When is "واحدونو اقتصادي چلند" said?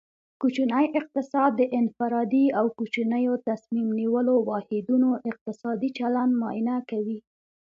4.49-6.31